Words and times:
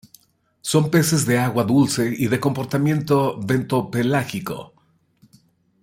Son 0.71 0.89
peces 0.89 1.27
de 1.27 1.37
agua 1.37 1.63
dulce 1.63 2.11
y 2.17 2.25
de 2.25 2.39
comportamiento 2.39 3.39
bentopelágico. 3.39 4.73